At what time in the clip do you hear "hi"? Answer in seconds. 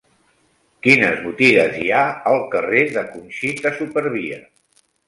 1.81-1.85